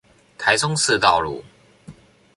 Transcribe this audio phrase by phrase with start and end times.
[0.35, 1.43] 台中市道路